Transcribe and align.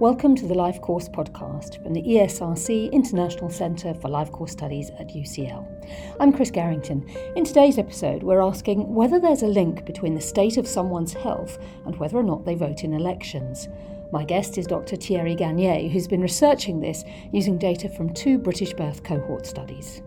Welcome 0.00 0.34
to 0.36 0.46
the 0.48 0.54
Life 0.54 0.80
Course 0.80 1.08
podcast 1.08 1.80
from 1.80 1.94
the 1.94 2.02
ESRC 2.02 2.90
International 2.90 3.48
Centre 3.48 3.94
for 3.94 4.08
Life 4.08 4.32
Course 4.32 4.50
Studies 4.50 4.90
at 4.98 5.10
UCL. 5.10 5.86
I'm 6.18 6.32
Chris 6.32 6.50
Garrington. 6.50 7.08
In 7.36 7.44
today's 7.44 7.78
episode, 7.78 8.24
we're 8.24 8.42
asking 8.42 8.92
whether 8.92 9.20
there's 9.20 9.44
a 9.44 9.46
link 9.46 9.84
between 9.84 10.16
the 10.16 10.20
state 10.20 10.56
of 10.56 10.66
someone's 10.66 11.12
health 11.12 11.58
and 11.86 11.96
whether 11.96 12.16
or 12.16 12.24
not 12.24 12.44
they 12.44 12.56
vote 12.56 12.82
in 12.82 12.92
elections. 12.92 13.68
My 14.10 14.24
guest 14.24 14.58
is 14.58 14.66
Dr. 14.66 14.96
Thierry 14.96 15.36
Gagné, 15.36 15.88
who's 15.88 16.08
been 16.08 16.22
researching 16.22 16.80
this 16.80 17.04
using 17.32 17.56
data 17.56 17.88
from 17.88 18.12
two 18.12 18.36
British 18.36 18.72
birth 18.72 19.04
cohort 19.04 19.46
studies. 19.46 20.02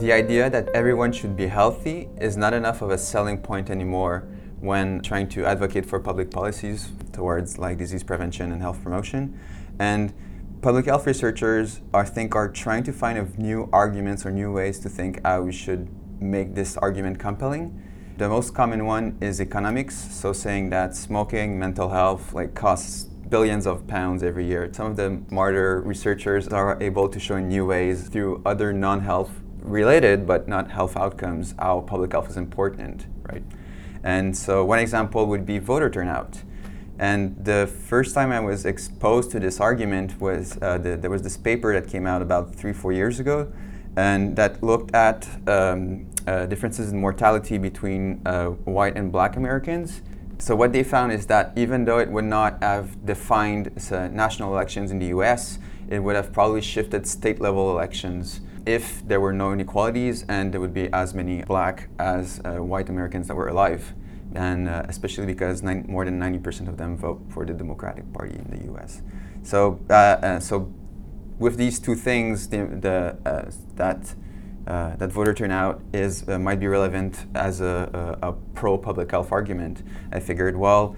The 0.00 0.12
idea 0.12 0.50
that 0.50 0.68
everyone 0.74 1.12
should 1.12 1.36
be 1.36 1.46
healthy 1.46 2.10
is 2.20 2.36
not 2.36 2.54
enough 2.54 2.82
of 2.82 2.90
a 2.90 2.98
selling 2.98 3.38
point 3.40 3.70
anymore 3.70 4.26
when 4.60 5.00
trying 5.00 5.28
to 5.28 5.44
advocate 5.44 5.86
for 5.86 6.00
public 6.00 6.30
policies 6.30 6.90
towards 7.12 7.58
like 7.58 7.78
disease 7.78 8.02
prevention 8.02 8.52
and 8.52 8.60
health 8.60 8.82
promotion. 8.82 9.38
And 9.78 10.12
public 10.62 10.86
health 10.86 11.06
researchers, 11.06 11.80
I 11.92 12.04
think, 12.04 12.34
are 12.34 12.48
trying 12.48 12.84
to 12.84 12.92
find 12.92 13.38
new 13.38 13.68
arguments 13.72 14.24
or 14.24 14.30
new 14.30 14.52
ways 14.52 14.78
to 14.80 14.88
think 14.88 15.20
how 15.24 15.42
we 15.42 15.52
should 15.52 15.88
make 16.20 16.54
this 16.54 16.76
argument 16.78 17.18
compelling. 17.18 17.82
The 18.16 18.28
most 18.28 18.54
common 18.54 18.86
one 18.86 19.18
is 19.20 19.40
economics, 19.40 19.94
so 19.94 20.32
saying 20.32 20.70
that 20.70 20.96
smoking, 20.96 21.58
mental 21.58 21.90
health, 21.90 22.32
like 22.32 22.54
costs 22.54 23.04
billions 23.28 23.66
of 23.66 23.86
pounds 23.86 24.22
every 24.22 24.46
year. 24.46 24.70
Some 24.72 24.86
of 24.86 24.96
the 24.96 25.20
smarter 25.28 25.82
researchers 25.82 26.48
are 26.48 26.80
able 26.80 27.08
to 27.08 27.20
show 27.20 27.36
in 27.36 27.48
new 27.48 27.66
ways 27.66 28.08
through 28.08 28.40
other 28.46 28.72
non-health 28.72 29.42
related 29.60 30.26
but 30.26 30.46
not 30.46 30.70
health 30.70 30.96
outcomes 30.96 31.54
how 31.58 31.80
public 31.80 32.12
health 32.12 32.30
is 32.30 32.36
important, 32.36 33.06
right? 33.24 33.42
And 34.06 34.36
so 34.36 34.64
one 34.64 34.78
example 34.78 35.26
would 35.26 35.44
be 35.44 35.58
voter 35.58 35.90
turnout. 35.90 36.40
And 36.96 37.44
the 37.44 37.66
first 37.66 38.14
time 38.14 38.30
I 38.30 38.38
was 38.38 38.64
exposed 38.64 39.32
to 39.32 39.40
this 39.40 39.58
argument 39.58 40.20
was 40.20 40.56
uh, 40.62 40.78
the, 40.78 40.96
there 40.96 41.10
was 41.10 41.22
this 41.22 41.36
paper 41.36 41.74
that 41.74 41.90
came 41.90 42.06
out 42.06 42.22
about 42.22 42.54
three, 42.54 42.72
four 42.72 42.92
years 42.92 43.18
ago, 43.18 43.52
and 43.96 44.36
that 44.36 44.62
looked 44.62 44.94
at 44.94 45.28
um, 45.48 46.06
uh, 46.24 46.46
differences 46.46 46.92
in 46.92 47.00
mortality 47.00 47.58
between 47.58 48.22
uh, 48.24 48.46
white 48.78 48.96
and 48.96 49.10
black 49.10 49.34
Americans. 49.34 50.02
So 50.38 50.54
what 50.54 50.72
they 50.72 50.84
found 50.84 51.10
is 51.10 51.26
that 51.26 51.52
even 51.56 51.84
though 51.84 51.98
it 51.98 52.08
would 52.08 52.26
not 52.26 52.62
have 52.62 53.04
defined 53.04 53.72
uh, 53.90 54.06
national 54.06 54.52
elections 54.52 54.92
in 54.92 55.00
the 55.00 55.06
U.S., 55.06 55.58
it 55.90 55.98
would 55.98 56.14
have 56.14 56.32
probably 56.32 56.62
shifted 56.62 57.08
state-level 57.08 57.72
elections 57.72 58.40
if 58.66 59.06
there 59.06 59.20
were 59.20 59.32
no 59.32 59.52
inequalities 59.52 60.24
and 60.28 60.52
there 60.52 60.60
would 60.60 60.74
be 60.74 60.92
as 60.92 61.14
many 61.14 61.42
black 61.42 61.88
as 61.98 62.40
uh, 62.44 62.56
white 62.56 62.88
Americans 62.88 63.28
that 63.28 63.36
were 63.36 63.48
alive. 63.48 63.94
And 64.34 64.68
uh, 64.68 64.82
especially 64.88 65.24
because 65.24 65.62
more 65.62 66.04
than 66.04 66.20
90% 66.20 66.68
of 66.68 66.76
them 66.76 66.96
vote 66.96 67.22
for 67.30 67.46
the 67.46 67.54
Democratic 67.54 68.12
Party 68.12 68.34
in 68.34 68.50
the 68.50 68.74
US. 68.74 69.02
So, 69.44 69.78
uh, 69.88 69.92
uh, 69.92 70.40
so 70.40 70.72
with 71.38 71.56
these 71.56 71.78
two 71.78 71.94
things, 71.94 72.48
the, 72.48 72.66
the 72.66 73.16
uh, 73.24 73.50
that, 73.76 74.14
uh, 74.66 74.96
that 74.96 75.12
voter 75.12 75.32
turnout 75.32 75.80
is, 75.92 76.26
might 76.26 76.58
be 76.58 76.66
relevant 76.66 77.24
as 77.34 77.60
a, 77.60 78.18
a, 78.20 78.30
a 78.30 78.32
pro 78.54 78.76
public 78.76 79.10
health 79.10 79.30
argument. 79.30 79.84
I 80.12 80.18
figured, 80.18 80.56
well, 80.56 80.96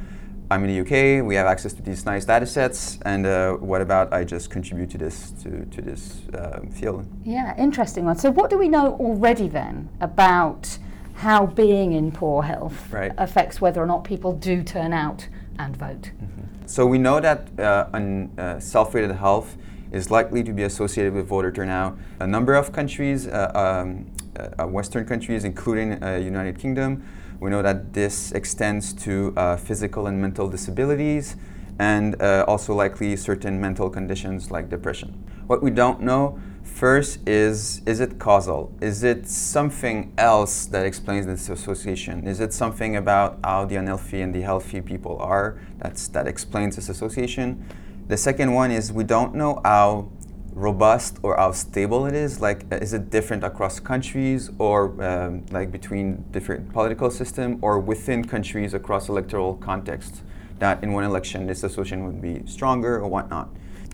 I'm 0.51 0.65
in 0.65 0.71
the 0.71 0.81
UK. 0.81 1.25
We 1.25 1.35
have 1.35 1.47
access 1.47 1.75
to 1.75 1.83
these 1.83 2.07
nice 2.07 2.25
data 2.25 2.47
sets, 2.47 2.99
and 3.05 3.27
uh, 3.27 3.53
what 3.55 3.83
about 3.83 4.13
I 4.15 4.25
just 4.25 4.51
contribute 4.51 4.91
to 4.91 4.99
this 4.99 5.33
to, 5.43 5.67
to 5.67 5.83
this 5.83 6.23
um, 6.35 6.71
field? 6.71 7.07
Yeah, 7.25 7.55
interesting 7.59 8.07
one. 8.07 8.17
So, 8.17 8.31
what 8.31 8.49
do 8.49 8.57
we 8.57 8.69
know 8.69 8.95
already 8.95 9.49
then 9.49 9.91
about 10.01 10.79
how 11.17 11.47
being 11.47 11.93
in 11.93 12.13
poor 12.13 12.43
health 12.43 12.91
right. 12.91 13.13
affects 13.19 13.61
whether 13.61 13.83
or 13.83 13.87
not 13.87 14.05
people 14.05 14.33
do 14.33 14.63
turn 14.63 14.95
out 14.95 15.29
and 15.59 15.77
vote? 15.77 16.13
Mm-hmm. 16.17 16.67
So 16.67 16.87
we 16.87 16.99
know 16.99 17.19
that 17.21 17.49
uh, 17.59 17.89
un, 17.93 18.31
uh, 18.39 18.61
self-rated 18.61 19.17
health 19.17 19.57
is 19.91 20.11
likely 20.11 20.43
to 20.45 20.53
be 20.53 20.65
associated 20.65 21.15
with 21.15 21.27
voter 21.27 21.51
turnout. 21.51 21.99
A 22.21 22.27
number 22.27 22.55
of 22.55 22.73
countries, 22.73 23.27
uh, 23.27 23.51
um, 23.55 24.07
uh, 24.37 24.67
Western 24.67 25.07
countries, 25.07 25.45
including 25.45 26.03
uh, 26.03 26.17
United 26.17 26.59
Kingdom 26.59 27.03
we 27.41 27.51
know 27.51 27.63
that 27.63 27.93
this 27.93 28.33
extends 28.33 28.93
to 29.05 29.33
uh, 29.37 29.57
physical 29.57 30.07
and 30.07 30.21
mental 30.21 30.49
disabilities 30.49 31.37
and 31.79 32.21
uh, 32.21 32.45
also 32.49 32.75
likely 32.75 33.17
certain 33.17 33.61
mental 33.61 33.89
conditions 33.89 34.51
like 34.51 34.69
depression. 34.69 35.25
What 35.47 35.63
we 35.63 35.71
don't 35.71 36.01
know 36.01 36.39
first 36.63 37.27
is 37.27 37.81
is 37.87 38.01
it 38.01 38.19
causal? 38.19 38.73
Is 38.81 39.05
it 39.05 39.29
something 39.29 40.13
else 40.19 40.67
that 40.67 40.85
explains 40.85 41.27
this 41.27 41.49
association? 41.49 42.27
Is 42.27 42.41
it 42.41 42.53
something 42.53 42.97
about 42.97 43.39
how 43.45 43.65
the 43.65 43.77
unhealthy 43.77 44.21
and 44.21 44.35
the 44.35 44.43
healthy 44.43 44.81
people 44.81 45.19
are 45.21 45.61
that's, 45.79 46.09
that 46.09 46.27
explains 46.27 46.77
this 46.77 46.89
association? 46.89 47.65
The 48.09 48.17
second 48.17 48.53
one 48.53 48.71
is 48.71 48.93
we 48.93 49.05
don't 49.05 49.35
know 49.35 49.61
how 49.65 50.11
robust 50.59 51.19
or 51.23 51.37
how 51.37 51.53
stable 51.53 52.07
it 52.07 52.15
is? 52.15 52.41
Like, 52.41 52.65
uh, 52.73 52.77
is 52.77 52.93
it 52.93 53.11
different 53.11 53.45
across 53.45 53.79
countries 53.81 54.51
or 54.59 55.03
um, 55.03 55.47
like 55.51 55.71
between 55.71 56.25
different 56.33 56.73
political 56.73 57.11
system 57.11 57.59
or 57.63 57.79
within 57.79 58.27
countries 58.27 58.75
across 58.75 59.09
electoral 59.09 59.55
contexts? 59.55 60.23
That 60.59 60.83
in 60.83 60.93
one 60.93 61.05
election 61.05 61.47
this 61.47 61.63
association 61.63 62.05
would 62.05 62.21
be 62.21 62.43
stronger 62.47 62.97
or 62.97 63.09
whatnot. 63.09 63.49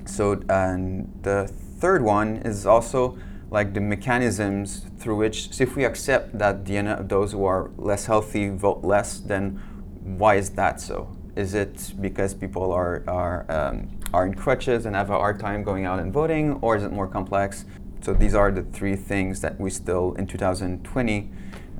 So, 0.06 0.42
and 0.48 1.12
the 1.22 1.46
third 1.78 2.02
one 2.02 2.36
is 2.38 2.66
also 2.66 3.18
like 3.50 3.74
the 3.74 3.80
mechanisms 3.80 4.86
through 4.98 5.16
which, 5.16 5.52
so 5.52 5.62
if 5.62 5.76
we 5.76 5.84
accept 5.84 6.38
that 6.38 6.66
those 7.08 7.32
who 7.32 7.44
are 7.44 7.70
less 7.76 8.06
healthy 8.06 8.48
vote 8.48 8.82
less, 8.82 9.18
then 9.18 9.60
why 10.02 10.36
is 10.36 10.50
that 10.50 10.80
so? 10.80 11.14
Is 11.36 11.54
it 11.54 11.94
because 12.00 12.34
people 12.34 12.72
are, 12.72 13.02
are, 13.08 13.44
um, 13.48 13.88
are 14.12 14.26
in 14.26 14.34
crutches 14.34 14.86
and 14.86 14.94
have 14.94 15.10
a 15.10 15.18
hard 15.18 15.40
time 15.40 15.62
going 15.62 15.84
out 15.84 15.98
and 15.98 16.12
voting, 16.12 16.54
or 16.62 16.76
is 16.76 16.84
it 16.84 16.92
more 16.92 17.08
complex? 17.08 17.64
So 18.02 18.12
these 18.12 18.34
are 18.34 18.52
the 18.52 18.62
three 18.62 18.96
things 18.96 19.40
that 19.40 19.58
we 19.58 19.70
still, 19.70 20.12
in 20.14 20.26
2020, 20.26 21.30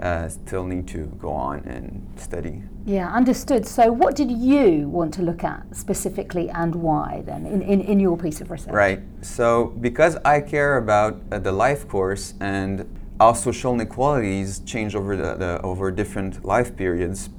uh, 0.01 0.29
still 0.29 0.65
need 0.65 0.89
to 0.89 1.07
go 1.21 1.31
on 1.31 1.61
and 1.61 2.05
study. 2.17 2.63
Yeah, 2.85 3.13
understood. 3.13 3.67
So, 3.67 3.93
what 3.93 4.17
did 4.17 4.31
you 4.31 4.89
want 4.89 5.15
to 5.15 5.23
look 5.23 5.45
at 5.45 5.65
specifically 5.75 6.51
and 6.51 6.75
why 6.75 7.23
then 7.25 7.47
in, 7.47 7.63
in, 7.63 7.81
in 7.81 8.01
your 8.01 8.17
piece 8.17 8.41
of 8.41 8.51
research? 8.51 8.73
Right. 8.73 9.01
So, 9.23 9.67
because 9.81 10.17
I 10.25 10.41
care 10.41 10.79
about 10.79 11.21
uh, 11.31 11.39
the 11.39 11.53
life 11.53 11.89
course 11.89 12.35
and 12.41 12.87
how 13.21 13.33
social 13.33 13.73
inequalities 13.73 14.61
change 14.61 14.95
over, 14.95 15.17
the, 15.17 15.35
the, 15.35 15.63
over 15.63 15.91
different 15.91 16.45
life 16.45 16.77
periods, 16.77 17.31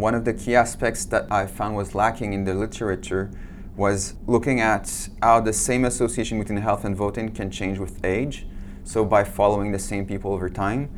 one 0.00 0.14
of 0.14 0.24
the 0.24 0.34
key 0.34 0.54
aspects 0.54 1.04
that 1.06 1.30
I 1.30 1.46
found 1.46 1.76
was 1.76 1.94
lacking 1.94 2.32
in 2.32 2.44
the 2.44 2.54
literature 2.54 3.30
was 3.76 4.14
looking 4.26 4.60
at 4.60 5.08
how 5.22 5.40
the 5.40 5.52
same 5.52 5.84
association 5.84 6.38
between 6.38 6.58
health 6.58 6.84
and 6.84 6.96
voting 6.96 7.32
can 7.32 7.50
change 7.50 7.78
with 7.78 8.04
age. 8.04 8.46
So, 8.84 9.04
by 9.04 9.24
following 9.24 9.72
the 9.72 9.78
same 9.78 10.06
people 10.06 10.32
over 10.32 10.48
time. 10.48 10.88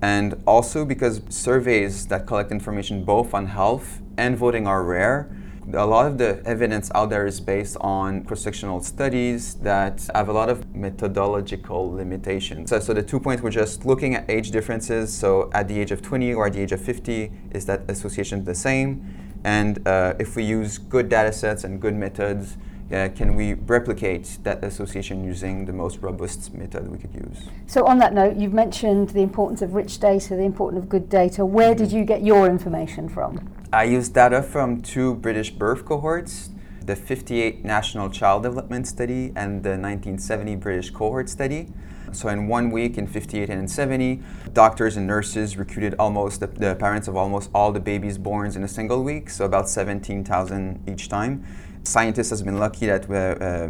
And 0.00 0.42
also 0.46 0.84
because 0.84 1.22
surveys 1.28 2.06
that 2.08 2.26
collect 2.26 2.50
information 2.52 3.04
both 3.04 3.34
on 3.34 3.46
health 3.46 4.00
and 4.16 4.36
voting 4.36 4.66
are 4.66 4.82
rare, 4.82 5.28
a 5.72 5.86
lot 5.86 6.06
of 6.06 6.18
the 6.18 6.42
evidence 6.44 6.90
out 6.94 7.10
there 7.10 7.26
is 7.26 7.40
based 7.40 7.76
on 7.80 8.24
cross-sectional 8.24 8.80
studies 8.82 9.54
that 9.56 10.08
have 10.14 10.28
a 10.28 10.32
lot 10.32 10.48
of 10.50 10.74
methodological 10.74 11.90
limitations. 11.90 12.70
So, 12.70 12.80
so 12.80 12.92
the 12.92 13.02
two 13.02 13.18
points 13.18 13.42
were 13.42 13.50
just 13.50 13.86
looking 13.86 14.14
at 14.14 14.28
age 14.28 14.50
differences. 14.50 15.12
So 15.12 15.50
at 15.54 15.68
the 15.68 15.80
age 15.80 15.90
of 15.90 16.02
20 16.02 16.34
or 16.34 16.46
at 16.46 16.52
the 16.52 16.60
age 16.60 16.72
of 16.72 16.80
50, 16.80 17.30
is 17.52 17.64
that 17.66 17.82
association 17.88 18.44
the 18.44 18.54
same? 18.54 19.40
And 19.44 19.86
uh, 19.86 20.14
if 20.18 20.36
we 20.36 20.44
use 20.44 20.78
good 20.78 21.08
data 21.08 21.32
sets 21.32 21.64
and 21.64 21.80
good 21.80 21.94
methods, 21.94 22.56
uh, 22.92 23.08
can 23.14 23.34
we 23.34 23.54
replicate 23.54 24.38
that 24.42 24.62
association 24.62 25.24
using 25.24 25.64
the 25.64 25.72
most 25.72 25.98
robust 26.02 26.52
method 26.54 26.90
we 26.90 26.98
could 26.98 27.14
use? 27.14 27.48
So, 27.66 27.86
on 27.86 27.98
that 27.98 28.12
note, 28.12 28.36
you've 28.36 28.52
mentioned 28.52 29.10
the 29.10 29.22
importance 29.22 29.62
of 29.62 29.74
rich 29.74 29.98
data, 29.98 30.36
the 30.36 30.42
importance 30.42 30.82
of 30.82 30.88
good 30.88 31.08
data. 31.08 31.44
Where 31.44 31.74
mm-hmm. 31.74 31.84
did 31.84 31.92
you 31.92 32.04
get 32.04 32.22
your 32.22 32.46
information 32.46 33.08
from? 33.08 33.50
I 33.72 33.84
used 33.84 34.14
data 34.14 34.42
from 34.42 34.82
two 34.82 35.14
British 35.14 35.50
birth 35.50 35.84
cohorts 35.84 36.50
the 36.86 36.96
58 36.96 37.64
National 37.64 38.10
Child 38.10 38.42
Development 38.42 38.86
Study 38.86 39.32
and 39.36 39.62
the 39.62 39.70
1970 39.70 40.56
British 40.56 40.90
Cohort 40.90 41.28
Study. 41.28 41.68
So, 42.12 42.28
in 42.28 42.46
one 42.46 42.70
week, 42.70 42.96
in 42.96 43.06
58 43.06 43.50
and 43.50 43.60
in 43.60 43.66
70, 43.66 44.22
doctors 44.52 44.96
and 44.96 45.06
nurses 45.06 45.56
recruited 45.56 45.96
almost 45.98 46.40
the, 46.40 46.46
the 46.46 46.76
parents 46.76 47.08
of 47.08 47.16
almost 47.16 47.50
all 47.52 47.72
the 47.72 47.80
babies 47.80 48.18
born 48.18 48.52
in 48.54 48.62
a 48.62 48.68
single 48.68 49.02
week, 49.02 49.30
so 49.30 49.44
about 49.44 49.68
17,000 49.68 50.84
each 50.86 51.08
time. 51.08 51.44
Scientists 51.86 52.30
has 52.30 52.42
been 52.42 52.58
lucky 52.58 52.86
that 52.86 53.10
uh, 53.10 53.68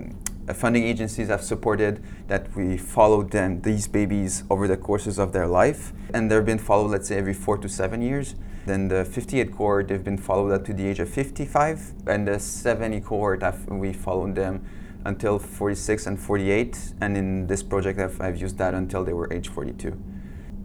uh, 0.48 0.54
funding 0.54 0.84
agencies 0.84 1.26
have 1.26 1.42
supported 1.42 2.00
that 2.28 2.54
we 2.54 2.76
followed 2.76 3.32
them, 3.32 3.60
these 3.62 3.88
babies, 3.88 4.44
over 4.48 4.68
the 4.68 4.76
courses 4.76 5.18
of 5.18 5.32
their 5.32 5.48
life, 5.48 5.92
and 6.14 6.30
they've 6.30 6.46
been 6.46 6.58
followed, 6.58 6.92
let's 6.92 7.08
say, 7.08 7.16
every 7.16 7.34
four 7.34 7.58
to 7.58 7.68
seven 7.68 8.00
years. 8.00 8.36
Then 8.66 8.86
the 8.86 9.04
58 9.04 9.50
cohort, 9.50 9.88
they've 9.88 10.02
been 10.02 10.16
followed 10.16 10.52
up 10.52 10.64
to 10.66 10.72
the 10.72 10.86
age 10.86 11.00
of 11.00 11.10
55, 11.10 11.92
and 12.06 12.28
the 12.28 12.38
70 12.38 13.00
cohort, 13.00 13.42
we 13.68 13.92
followed 13.92 14.36
them 14.36 14.64
until 15.04 15.40
46 15.40 16.06
and 16.06 16.18
48, 16.18 16.94
and 17.00 17.16
in 17.16 17.48
this 17.48 17.64
project, 17.64 17.98
I've, 17.98 18.20
I've 18.20 18.40
used 18.40 18.58
that 18.58 18.74
until 18.74 19.04
they 19.04 19.12
were 19.12 19.30
age 19.32 19.48
42. 19.48 20.00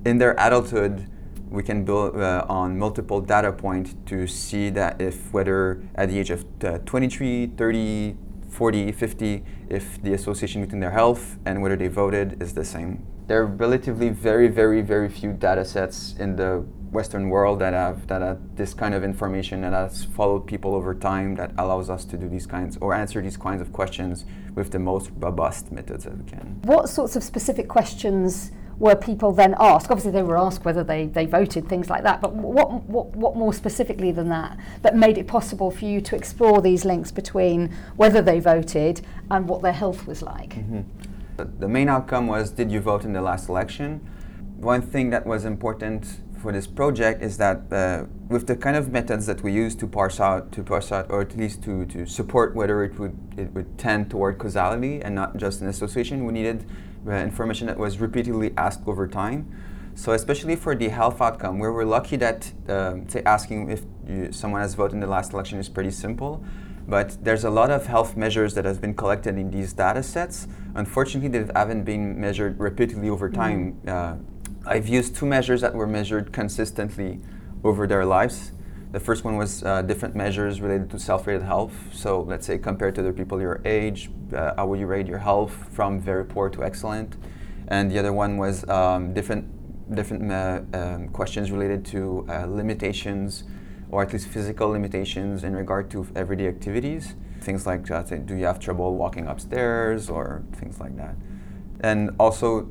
In 0.05 0.19
their 0.19 0.35
adulthood, 0.37 1.07
we 1.49 1.63
can 1.63 1.83
build 1.83 2.15
uh, 2.15 2.45
on 2.47 2.77
multiple 2.77 3.21
data 3.21 3.51
points 3.51 3.95
to 4.05 4.27
see 4.27 4.69
that 4.71 5.01
if 5.01 5.33
whether 5.33 5.83
at 5.95 6.09
the 6.09 6.19
age 6.19 6.29
of 6.29 6.45
uh, 6.63 6.77
23, 6.79 7.47
30, 7.57 8.15
40, 8.49 8.91
50, 8.91 9.43
if 9.69 10.01
the 10.01 10.13
association 10.13 10.61
between 10.61 10.79
their 10.79 10.91
health 10.91 11.37
and 11.45 11.61
whether 11.61 11.75
they 11.75 11.87
voted 11.87 12.41
is 12.41 12.53
the 12.53 12.65
same. 12.65 13.05
There 13.27 13.41
are 13.41 13.45
relatively 13.45 14.09
very, 14.09 14.47
very, 14.47 14.81
very 14.81 15.07
few 15.07 15.33
data 15.33 15.63
sets 15.63 16.15
in 16.17 16.35
the 16.35 16.65
Western 16.91 17.29
world 17.29 17.59
that 17.59 17.73
have 17.73 18.07
that 18.07 18.21
have 18.21 18.39
this 18.55 18.73
kind 18.73 18.95
of 18.95 19.03
information 19.03 19.61
that 19.61 19.73
has 19.73 20.03
followed 20.03 20.47
people 20.47 20.73
over 20.73 20.95
time 20.95 21.35
that 21.35 21.51
allows 21.59 21.89
us 21.89 22.03
to 22.05 22.17
do 22.17 22.27
these 22.27 22.47
kinds 22.47 22.77
or 22.81 22.95
answer 22.95 23.21
these 23.21 23.37
kinds 23.37 23.61
of 23.61 23.71
questions 23.71 24.25
with 24.55 24.71
the 24.71 24.79
most 24.79 25.11
robust 25.17 25.71
methods 25.71 26.05
that 26.05 26.17
we 26.17 26.23
can. 26.23 26.59
What 26.63 26.89
sorts 26.89 27.15
of 27.15 27.23
specific 27.23 27.67
questions 27.67 28.51
were 28.79 28.95
people 28.95 29.31
then 29.33 29.55
asked? 29.59 29.91
Obviously, 29.91 30.11
they 30.11 30.23
were 30.23 30.37
asked 30.37 30.63
whether 30.65 30.83
they, 30.83 31.05
they 31.05 31.25
voted, 31.25 31.67
things 31.67 31.89
like 31.89 32.03
that. 32.03 32.21
But 32.21 32.33
what, 32.33 32.83
what 32.83 33.15
what 33.15 33.35
more 33.35 33.53
specifically 33.53 34.11
than 34.11 34.29
that 34.29 34.57
that 34.81 34.95
made 34.95 35.17
it 35.17 35.27
possible 35.27 35.69
for 35.69 35.85
you 35.85 36.01
to 36.01 36.15
explore 36.15 36.61
these 36.61 36.85
links 36.85 37.11
between 37.11 37.73
whether 37.97 38.21
they 38.21 38.39
voted 38.39 39.01
and 39.29 39.47
what 39.47 39.61
their 39.61 39.73
health 39.73 40.07
was 40.07 40.21
like? 40.21 40.55
Mm-hmm. 40.55 41.59
The 41.59 41.67
main 41.67 41.89
outcome 41.89 42.27
was: 42.27 42.51
Did 42.51 42.71
you 42.71 42.79
vote 42.79 43.03
in 43.03 43.13
the 43.13 43.21
last 43.21 43.49
election? 43.49 43.99
One 44.57 44.81
thing 44.81 45.09
that 45.11 45.25
was 45.25 45.45
important 45.45 46.19
for 46.41 46.51
this 46.51 46.67
project 46.67 47.21
is 47.21 47.37
that 47.37 47.71
uh, 47.71 48.05
with 48.29 48.47
the 48.47 48.55
kind 48.55 48.77
of 48.77 48.91
methods 48.91 49.25
that 49.25 49.43
we 49.43 49.51
use 49.51 49.75
to 49.75 49.87
parse 49.87 50.19
out, 50.19 50.51
to 50.53 50.63
parse 50.63 50.91
out, 50.91 51.09
or 51.09 51.21
at 51.21 51.35
least 51.35 51.63
to, 51.63 51.85
to 51.87 52.05
support 52.05 52.55
whether 52.55 52.83
it 52.83 52.97
would 52.97 53.17
it 53.37 53.51
would 53.53 53.77
tend 53.77 54.09
toward 54.09 54.37
causality 54.37 55.01
and 55.01 55.15
not 55.15 55.35
just 55.37 55.61
an 55.61 55.67
association, 55.67 56.25
we 56.25 56.33
needed 56.33 56.65
information 57.07 57.67
that 57.67 57.77
was 57.77 57.99
repeatedly 57.99 58.53
asked 58.57 58.81
over 58.87 59.07
time. 59.07 59.49
So 59.95 60.13
especially 60.13 60.55
for 60.55 60.75
the 60.75 60.89
health 60.89 61.19
outcome, 61.21 61.59
where 61.59 61.73
we're 61.73 61.83
lucky 61.83 62.15
that 62.17 62.51
um, 62.69 63.07
say 63.09 63.21
asking 63.25 63.69
if 63.69 63.83
you, 64.07 64.31
someone 64.31 64.61
has 64.61 64.73
voted 64.73 64.93
in 64.93 64.99
the 65.01 65.07
last 65.07 65.33
election 65.33 65.59
is 65.59 65.67
pretty 65.67 65.91
simple, 65.91 66.43
but 66.87 67.17
there's 67.23 67.43
a 67.43 67.49
lot 67.49 67.69
of 67.69 67.85
health 67.85 68.15
measures 68.15 68.53
that 68.53 68.65
have 68.65 68.79
been 68.79 68.93
collected 68.93 69.37
in 69.37 69.51
these 69.51 69.73
data 69.73 70.01
sets. 70.01 70.47
Unfortunately, 70.75 71.27
they 71.29 71.51
haven't 71.53 71.83
been 71.83 72.19
measured 72.19 72.59
repeatedly 72.59 73.09
over 73.09 73.29
time. 73.29 73.73
Mm-hmm. 73.85 73.89
Uh, 73.89 74.71
I've 74.71 74.87
used 74.87 75.15
two 75.15 75.25
measures 75.25 75.61
that 75.61 75.73
were 75.73 75.87
measured 75.87 76.31
consistently 76.31 77.19
over 77.63 77.85
their 77.85 78.05
lives. 78.05 78.53
The 78.91 78.99
first 78.99 79.23
one 79.23 79.37
was 79.37 79.63
uh, 79.63 79.83
different 79.83 80.15
measures 80.15 80.61
related 80.61 80.89
to 80.91 80.99
self-rated 80.99 81.43
health. 81.43 81.73
So 81.93 82.21
let's 82.21 82.47
say 82.47 82.57
compared 82.57 82.95
to 82.95 83.01
other 83.01 83.13
people 83.13 83.39
your 83.39 83.61
age, 83.63 84.09
uh, 84.33 84.55
how 84.55 84.65
would 84.65 84.79
you 84.79 84.87
rate 84.87 85.05
your 85.05 85.19
health 85.19 85.53
from 85.71 85.99
very 85.99 86.25
poor 86.25 86.49
to 86.49 86.63
excellent? 86.63 87.15
And 87.67 87.91
the 87.91 87.99
other 87.99 88.13
one 88.13 88.37
was 88.37 88.67
um, 88.67 89.13
different 89.13 89.45
different 89.93 90.31
uh, 90.31 90.61
um, 90.73 91.09
questions 91.09 91.51
related 91.51 91.83
to 91.83 92.25
uh, 92.29 92.45
limitations, 92.45 93.43
or 93.91 94.03
at 94.03 94.13
least 94.13 94.27
physical 94.27 94.69
limitations 94.69 95.43
in 95.43 95.55
regard 95.55 95.89
to 95.91 96.07
everyday 96.15 96.47
activities. 96.47 97.15
Things 97.41 97.65
like, 97.65 97.89
uh, 97.89 98.03
do 98.03 98.35
you 98.35 98.45
have 98.45 98.59
trouble 98.59 98.95
walking 98.95 99.27
upstairs, 99.27 100.09
or 100.09 100.43
things 100.53 100.79
like 100.79 100.95
that. 100.97 101.15
And 101.81 102.11
also, 102.19 102.63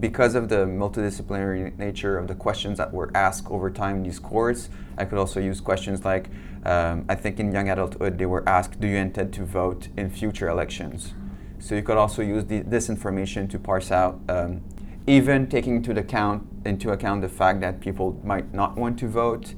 because 0.00 0.34
of 0.34 0.48
the 0.48 0.66
multidisciplinary 0.66 1.76
nature 1.78 2.16
of 2.16 2.28
the 2.28 2.34
questions 2.34 2.78
that 2.78 2.92
were 2.92 3.10
asked 3.14 3.50
over 3.50 3.70
time 3.70 3.96
in 3.96 4.02
these 4.04 4.18
courses, 4.18 4.68
I 4.96 5.04
could 5.04 5.18
also 5.18 5.40
use 5.40 5.60
questions 5.60 6.04
like 6.04 6.28
um, 6.64 7.04
I 7.08 7.14
think 7.14 7.40
in 7.40 7.52
young 7.52 7.68
adulthood 7.68 8.18
they 8.18 8.26
were 8.26 8.48
asked, 8.48 8.80
Do 8.80 8.88
you 8.88 8.96
intend 8.96 9.32
to 9.34 9.44
vote 9.44 9.88
in 9.96 10.10
future 10.10 10.48
elections? 10.48 11.14
So 11.58 11.74
you 11.74 11.82
could 11.82 11.96
also 11.96 12.22
use 12.22 12.44
the, 12.44 12.60
this 12.60 12.88
information 12.88 13.48
to 13.48 13.58
parse 13.58 13.90
out, 13.90 14.20
um, 14.28 14.62
even 15.06 15.46
taking 15.46 15.76
into 15.76 15.98
account, 15.98 16.46
into 16.64 16.90
account 16.90 17.22
the 17.22 17.28
fact 17.28 17.60
that 17.60 17.80
people 17.80 18.20
might 18.24 18.52
not 18.54 18.76
want 18.76 18.98
to 19.00 19.08
vote. 19.08 19.54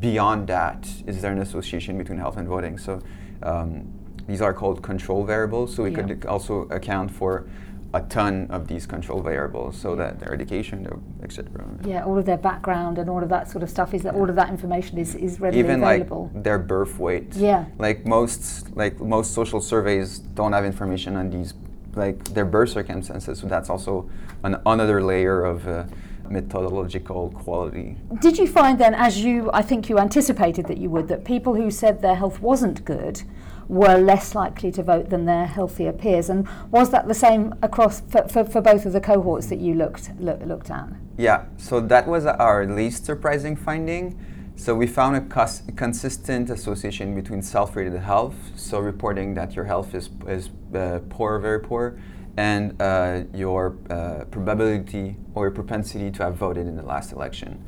Beyond 0.00 0.46
that, 0.48 0.88
is 1.06 1.20
there 1.20 1.32
an 1.32 1.40
association 1.40 1.98
between 1.98 2.18
health 2.18 2.36
and 2.36 2.46
voting? 2.46 2.78
So 2.78 3.00
um, 3.42 3.92
these 4.26 4.40
are 4.40 4.54
called 4.54 4.82
control 4.82 5.24
variables. 5.24 5.74
So 5.74 5.82
we 5.82 5.90
yeah. 5.90 6.02
could 6.02 6.26
also 6.26 6.62
account 6.70 7.10
for 7.10 7.48
a 7.92 8.00
ton 8.02 8.46
of 8.50 8.68
these 8.68 8.86
control 8.86 9.20
variables 9.20 9.76
so 9.76 9.96
that 9.96 10.20
their 10.20 10.32
education 10.32 10.86
etc 11.22 11.66
yeah 11.84 12.04
all 12.04 12.16
of 12.16 12.24
their 12.24 12.36
background 12.36 12.98
and 12.98 13.10
all 13.10 13.22
of 13.22 13.28
that 13.28 13.50
sort 13.50 13.62
of 13.62 13.70
stuff 13.70 13.92
is 13.94 14.02
that 14.02 14.14
all 14.14 14.28
of 14.28 14.36
that 14.36 14.48
information 14.48 14.98
is, 14.98 15.14
is 15.14 15.40
readily 15.40 15.60
even 15.60 15.82
available. 15.82 16.30
like 16.32 16.44
their 16.44 16.58
birth 16.58 16.98
weight. 16.98 17.34
Yeah. 17.34 17.64
Like 17.78 18.06
most 18.06 18.74
like 18.76 19.00
most 19.00 19.34
social 19.34 19.60
surveys 19.60 20.18
don't 20.18 20.52
have 20.52 20.64
information 20.64 21.16
on 21.16 21.30
these 21.30 21.54
like 21.94 22.22
their 22.34 22.44
birth 22.44 22.70
circumstances 22.70 23.40
so 23.40 23.46
that's 23.46 23.68
also 23.68 24.08
an, 24.44 24.60
another 24.66 25.02
layer 25.02 25.44
of 25.44 25.66
uh, 25.66 25.84
methodological 26.28 27.30
quality. 27.30 27.96
Did 28.20 28.38
you 28.38 28.46
find 28.46 28.78
then, 28.78 28.94
as 28.94 29.18
you, 29.18 29.50
I 29.52 29.62
think 29.62 29.88
you 29.88 29.98
anticipated 29.98 30.66
that 30.66 30.78
you 30.78 30.88
would, 30.88 31.08
that 31.08 31.24
people 31.24 31.56
who 31.56 31.72
said 31.72 32.00
their 32.00 32.14
health 32.14 32.40
wasn't 32.40 32.84
good 32.84 33.22
were 33.70 33.96
less 33.96 34.34
likely 34.34 34.72
to 34.72 34.82
vote 34.82 35.10
than 35.10 35.26
their 35.26 35.46
healthier 35.46 35.92
peers. 35.92 36.28
And 36.28 36.46
was 36.72 36.90
that 36.90 37.06
the 37.06 37.14
same 37.14 37.54
across 37.62 38.00
for, 38.00 38.26
for, 38.28 38.44
for 38.44 38.60
both 38.60 38.84
of 38.84 38.92
the 38.92 39.00
cohorts 39.00 39.46
that 39.46 39.60
you 39.60 39.74
looked 39.74 40.10
look, 40.18 40.40
looked 40.44 40.70
at? 40.70 40.88
Yeah, 41.16 41.44
so 41.56 41.80
that 41.80 42.08
was 42.08 42.26
our 42.26 42.66
least 42.66 43.06
surprising 43.06 43.54
finding. 43.54 44.18
So 44.56 44.74
we 44.74 44.86
found 44.86 45.16
a 45.16 45.72
consistent 45.72 46.50
association 46.50 47.14
between 47.14 47.42
self-rated 47.42 47.94
health, 47.94 48.34
so 48.56 48.80
reporting 48.80 49.34
that 49.34 49.54
your 49.54 49.64
health 49.64 49.94
is, 49.94 50.10
is 50.26 50.50
uh, 50.74 50.98
poor, 51.08 51.38
very 51.38 51.60
poor, 51.60 51.98
and 52.36 52.74
uh, 52.82 53.22
your 53.32 53.78
uh, 53.88 54.24
probability 54.30 55.16
or 55.34 55.44
your 55.46 55.52
propensity 55.52 56.10
to 56.10 56.24
have 56.24 56.34
voted 56.34 56.66
in 56.66 56.76
the 56.76 56.82
last 56.82 57.12
election. 57.12 57.64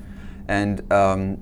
And 0.49 0.93
um, 0.93 1.39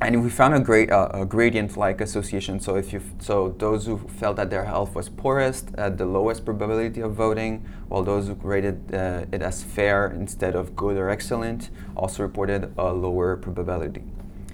and 0.00 0.22
we 0.22 0.30
found 0.30 0.54
a 0.54 0.60
great 0.60 0.90
uh, 0.90 1.08
a 1.12 1.24
gradient-like 1.26 2.00
association. 2.00 2.60
So 2.60 2.76
if 2.76 2.92
you 2.92 3.00
so 3.18 3.54
those 3.58 3.86
who 3.86 3.98
felt 3.98 4.36
that 4.36 4.50
their 4.50 4.64
health 4.64 4.94
was 4.94 5.08
poorest 5.08 5.70
had 5.76 5.98
the 5.98 6.06
lowest 6.06 6.44
probability 6.44 7.00
of 7.00 7.14
voting, 7.14 7.64
while 7.88 8.02
those 8.02 8.28
who 8.28 8.34
rated 8.34 8.94
uh, 8.94 9.24
it 9.32 9.42
as 9.42 9.62
fair 9.62 10.08
instead 10.08 10.54
of 10.54 10.76
good 10.76 10.96
or 10.96 11.10
excellent 11.10 11.70
also 11.96 12.22
reported 12.22 12.72
a 12.78 12.92
lower 12.92 13.36
probability. 13.36 14.04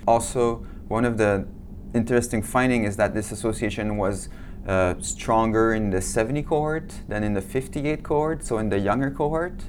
Also, 0.06 0.66
one 0.88 1.04
of 1.04 1.18
the 1.18 1.46
interesting 1.94 2.42
finding 2.42 2.84
is 2.84 2.96
that 2.96 3.14
this 3.14 3.30
association 3.30 3.96
was 3.96 4.28
uh, 4.66 4.94
stronger 4.98 5.74
in 5.74 5.90
the 5.90 6.00
70 6.00 6.42
cohort 6.44 6.92
than 7.06 7.22
in 7.22 7.34
the 7.34 7.42
58 7.42 8.02
cohort, 8.02 8.44
so 8.44 8.58
in 8.58 8.70
the 8.70 8.78
younger 8.78 9.10
cohort, 9.10 9.64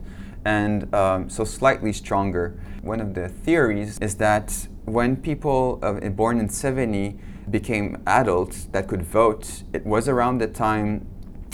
and 0.45 0.93
um, 0.95 1.29
so 1.29 1.43
slightly 1.43 1.91
stronger. 1.91 2.57
One 2.81 3.01
of 3.01 3.13
the 3.13 3.27
theories 3.27 3.97
is 3.99 4.15
that 4.15 4.67
when 4.85 5.17
people 5.17 5.79
uh, 5.81 5.93
born 6.09 6.39
in 6.39 6.49
70 6.49 7.17
became 7.49 8.01
adults 8.07 8.65
that 8.71 8.87
could 8.87 9.03
vote, 9.03 9.63
it 9.73 9.85
was 9.85 10.07
around 10.07 10.39
the 10.39 10.47
time, 10.47 11.07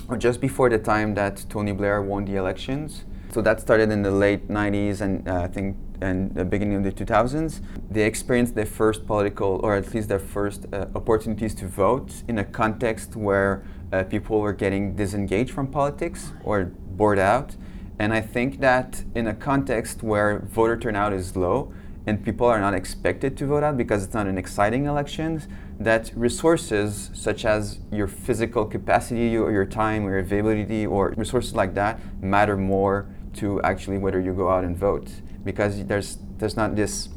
or 0.08 0.18
just 0.18 0.40
before 0.40 0.70
the 0.70 0.78
time 0.78 1.16
that 1.16 1.46
Tony 1.50 1.72
Blair 1.72 2.02
won 2.02 2.26
the 2.26 2.36
elections. 2.36 3.06
So 3.32 3.42
that 3.42 3.62
started 3.62 3.92
in 3.92 4.02
the 4.02 4.12
late 4.12 4.50
90s 4.50 5.02
and 5.02 5.28
uh, 5.28 5.42
I 5.44 5.48
think 5.48 5.78
and 6.02 6.34
the 6.34 6.44
beginning 6.44 6.78
of 6.78 6.84
the 6.84 6.92
2000s. 6.92 7.62
They 7.90 8.04
experienced 8.04 8.56
their 8.56 8.66
first 8.66 9.06
political, 9.06 9.60
or 9.64 9.76
at 9.76 9.94
least 9.94 10.10
their 10.10 10.20
first 10.20 10.66
uh, 10.74 10.88
opportunities 10.96 11.54
to 11.56 11.68
vote 11.68 12.24
in 12.28 12.40
a 12.40 12.44
context 12.44 13.16
where 13.16 13.64
uh, 13.94 14.04
people 14.04 14.40
were 14.42 14.54
getting 14.54 14.96
disengaged 14.96 15.52
from 15.52 15.68
politics 15.68 16.32
or 16.44 16.66
bored 16.66 17.20
out. 17.20 17.56
And 18.00 18.14
I 18.14 18.22
think 18.22 18.62
that 18.62 19.04
in 19.14 19.28
a 19.28 19.36
context 19.36 20.02
where 20.02 20.40
voter 20.40 20.76
turnout 20.76 21.14
is 21.14 21.36
low, 21.36 21.72
and 22.08 22.24
people 22.24 22.48
are 22.48 22.60
not 22.60 22.74
expected 22.74 23.38
to 23.38 23.46
vote 23.46 23.64
out 23.64 23.78
because 23.78 24.04
it's 24.04 24.14
not 24.14 24.28
an 24.28 24.38
exciting 24.38 24.86
election, 24.86 25.42
that 25.80 26.12
resources 26.16 27.10
such 27.14 27.46
as 27.46 27.80
your 27.92 28.08
physical 28.08 28.66
capacity 28.66 29.38
or 29.38 29.52
your 29.52 29.66
time 29.66 30.06
or 30.06 30.12
your 30.12 30.20
availability 30.20 30.86
or 30.86 31.14
resources 31.18 31.56
like 31.56 31.74
that 31.76 32.00
matter 32.22 32.58
more 32.58 33.08
to 33.34 33.62
actually 33.62 33.98
whether 33.98 34.20
you 34.20 34.34
go 34.34 34.50
out 34.50 34.64
and 34.64 34.78
vote. 34.78 35.10
Because 35.44 35.84
there's 35.86 36.18
there's 36.38 36.58
not 36.58 36.76
this 36.76 37.10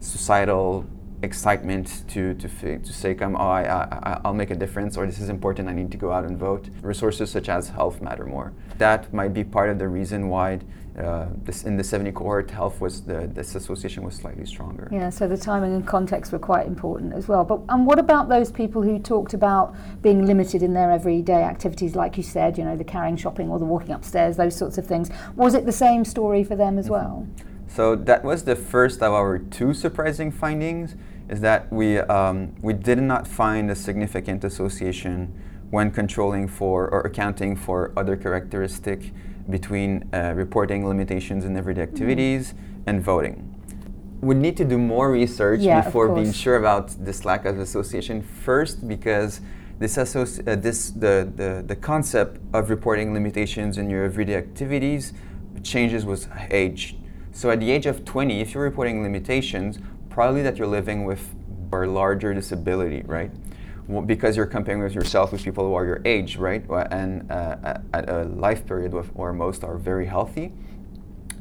societal 0.00 0.84
excitement 1.22 2.02
to 2.08 2.34
to 2.34 2.78
to 2.78 2.92
say 2.92 3.14
come 3.14 3.36
oh 3.36 3.38
I, 3.38 3.62
I 3.62 4.20
I'll 4.24 4.34
make 4.34 4.50
a 4.50 4.56
difference 4.56 4.96
or 4.96 5.06
this 5.06 5.20
is 5.20 5.28
important 5.28 5.68
I 5.68 5.72
need 5.72 5.92
to 5.92 5.96
go 5.96 6.12
out 6.12 6.24
and 6.24 6.36
vote. 6.36 6.68
Resources 6.82 7.30
such 7.30 7.48
as 7.48 7.68
health 7.68 8.02
matter 8.02 8.26
more. 8.26 8.52
That 8.78 9.12
might 9.12 9.32
be 9.32 9.44
part 9.44 9.70
of 9.70 9.78
the 9.78 9.88
reason 9.88 10.28
why 10.28 10.60
uh, 10.98 11.26
this, 11.42 11.64
in 11.64 11.78
the 11.78 11.84
70 11.84 12.12
cohort, 12.12 12.50
health 12.50 12.80
was 12.80 13.00
the 13.02 13.26
this 13.32 13.54
association 13.54 14.02
was 14.02 14.14
slightly 14.14 14.44
stronger. 14.44 14.88
Yeah, 14.92 15.08
so 15.08 15.26
the 15.26 15.38
timing 15.38 15.74
and 15.74 15.86
context 15.86 16.32
were 16.32 16.38
quite 16.38 16.66
important 16.66 17.14
as 17.14 17.28
well. 17.28 17.44
But 17.44 17.60
and 17.70 17.86
what 17.86 17.98
about 17.98 18.28
those 18.28 18.52
people 18.52 18.82
who 18.82 18.98
talked 18.98 19.32
about 19.32 19.74
being 20.02 20.26
limited 20.26 20.62
in 20.62 20.74
their 20.74 20.90
everyday 20.90 21.44
activities, 21.44 21.96
like 21.96 22.18
you 22.18 22.22
said, 22.22 22.58
you 22.58 22.64
know, 22.64 22.76
the 22.76 22.84
carrying 22.84 23.16
shopping 23.16 23.48
or 23.48 23.58
the 23.58 23.64
walking 23.64 23.92
upstairs, 23.92 24.36
those 24.36 24.54
sorts 24.54 24.76
of 24.76 24.86
things? 24.86 25.10
Was 25.34 25.54
it 25.54 25.64
the 25.64 25.72
same 25.72 26.04
story 26.04 26.44
for 26.44 26.56
them 26.56 26.78
as 26.78 26.86
mm-hmm. 26.86 26.94
well? 26.94 27.26
So 27.68 27.96
that 27.96 28.22
was 28.22 28.44
the 28.44 28.54
first 28.56 29.02
of 29.02 29.14
our 29.14 29.38
two 29.38 29.72
surprising 29.72 30.30
findings. 30.30 30.94
Is 31.30 31.40
that 31.40 31.72
we 31.72 32.00
um, 32.00 32.54
we 32.60 32.74
did 32.74 32.98
not 32.98 33.26
find 33.26 33.70
a 33.70 33.74
significant 33.74 34.44
association 34.44 35.32
when 35.70 35.90
controlling 35.90 36.48
for 36.48 36.86
or 36.90 37.00
accounting 37.00 37.56
for 37.56 37.94
other 37.96 38.14
characteristic 38.14 39.10
between 39.50 40.08
uh, 40.12 40.32
reporting 40.34 40.86
limitations 40.86 41.44
in 41.44 41.56
everyday 41.56 41.82
activities 41.82 42.52
mm. 42.52 42.56
and 42.86 43.02
voting. 43.02 43.48
We 44.20 44.34
need 44.36 44.56
to 44.58 44.64
do 44.64 44.78
more 44.78 45.10
research 45.10 45.60
Yeah, 45.60 45.80
before 45.82 46.08
being 46.08 46.32
sure 46.32 46.56
about 46.56 46.90
this 47.04 47.24
lack 47.24 47.44
of 47.44 47.58
association. 47.58 48.22
First, 48.22 48.86
because 48.86 49.40
this, 49.78 49.96
associ- 49.96 50.46
uh, 50.46 50.54
this 50.54 50.90
the, 50.90 51.30
the, 51.34 51.64
the 51.66 51.74
concept 51.74 52.40
of 52.52 52.70
reporting 52.70 53.12
limitations 53.12 53.78
in 53.78 53.90
your 53.90 54.04
everyday 54.04 54.36
activities 54.36 55.12
changes 55.64 56.04
with 56.04 56.28
age. 56.50 56.96
So 57.32 57.50
at 57.50 57.60
the 57.60 57.70
age 57.70 57.86
of 57.86 58.04
20, 58.04 58.40
if 58.40 58.54
you're 58.54 58.62
reporting 58.62 59.02
limitations, 59.02 59.78
probably 60.08 60.42
that 60.42 60.56
you're 60.56 60.68
living 60.68 61.04
with 61.04 61.34
a 61.72 61.86
larger 61.86 62.34
disability, 62.34 63.02
right? 63.06 63.30
Because 64.06 64.36
you're 64.36 64.46
comparing 64.46 64.82
with 64.82 64.94
yourself 64.94 65.32
with 65.32 65.42
people 65.42 65.66
who 65.66 65.74
are 65.74 65.84
your 65.84 66.00
age, 66.04 66.36
right? 66.36 66.64
And 66.90 67.30
uh, 67.30 67.78
at- 67.92 68.08
a 68.08 68.24
life 68.24 68.64
period 68.66 68.92
where 68.92 69.32
most 69.32 69.64
are 69.64 69.76
very 69.76 70.06
healthy. 70.06 70.52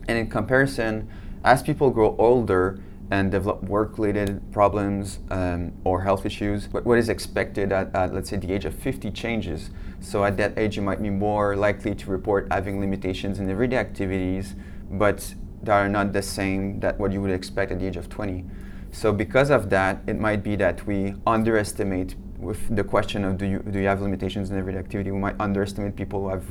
And 0.08 0.18
in 0.18 0.30
comparison, 0.30 1.08
as 1.44 1.62
people 1.62 1.92
grow 1.92 2.16
older 2.18 2.82
and 3.12 3.30
develop 3.30 3.64
work-related 3.64 4.42
problems 4.52 5.20
um, 5.30 5.74
or 5.84 6.02
health 6.02 6.26
issues, 6.26 6.68
what, 6.70 6.86
what 6.86 6.98
is 6.98 7.10
expected 7.10 7.72
at, 7.72 7.94
at, 7.94 8.14
let's 8.14 8.30
say, 8.30 8.38
the 8.38 8.52
age 8.52 8.66
of 8.66 8.74
50 8.74 9.12
changes. 9.12 9.70
So 10.00 10.24
at 10.24 10.38
that 10.38 10.58
age, 10.58 10.78
you 10.78 10.82
might 10.82 11.02
be 11.02 11.10
more 11.10 11.56
likely 11.56 11.94
to 11.94 12.10
report 12.10 12.48
having 12.52 12.80
limitations 12.80 13.40
in 13.40 13.50
everyday 13.50 13.78
activities, 13.78 14.56
but 14.90 15.36
that 15.64 15.74
are 15.74 15.90
not 15.90 16.14
the 16.14 16.22
same 16.22 16.80
that 16.80 17.00
what 17.00 17.12
you 17.12 17.22
would 17.22 17.32
expect 17.32 17.72
at 17.72 17.80
the 17.80 17.86
age 17.86 17.98
of 17.98 18.10
20. 18.10 18.46
So 18.92 19.14
because 19.14 19.50
of 19.50 19.70
that, 19.70 20.02
it 20.08 20.20
might 20.20 20.44
be 20.44 20.56
that 20.58 20.86
we 20.88 21.14
underestimate 21.28 22.16
with 22.42 22.76
the 22.76 22.84
question 22.84 23.24
of 23.24 23.38
do 23.38 23.46
you, 23.46 23.60
do 23.60 23.80
you 23.80 23.88
have 23.88 24.02
limitations 24.02 24.50
in 24.50 24.58
everyday 24.58 24.80
activity, 24.80 25.12
we 25.12 25.20
might 25.20 25.40
underestimate 25.40 25.96
people 25.96 26.22
who 26.22 26.30
have 26.30 26.46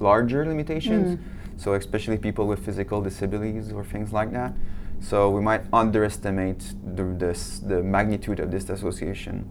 larger 0.00 0.46
limitations. 0.46 1.18
Mm. 1.18 1.22
So 1.56 1.74
especially 1.74 2.18
people 2.18 2.46
with 2.46 2.64
physical 2.64 3.02
disabilities 3.02 3.72
or 3.72 3.84
things 3.84 4.12
like 4.12 4.30
that. 4.32 4.54
So 5.00 5.30
we 5.30 5.40
might 5.40 5.62
underestimate 5.72 6.72
the, 6.94 7.04
this, 7.04 7.58
the 7.58 7.82
magnitude 7.82 8.40
of 8.40 8.50
this 8.50 8.70
association. 8.70 9.48